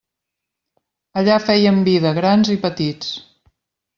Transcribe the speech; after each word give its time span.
Allà 1.23 1.35
fèiem 1.43 1.77
vida, 1.89 2.13
grans 2.21 2.51
i 2.57 2.59
petits. 2.65 3.13